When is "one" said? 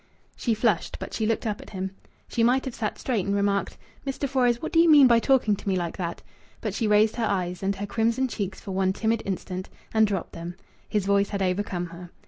8.71-8.93